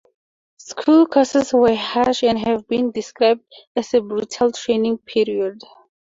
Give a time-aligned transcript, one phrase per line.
[0.57, 5.61] School courses were harsh and have been described as a "brutal training period".